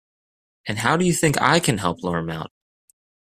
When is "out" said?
2.31-2.49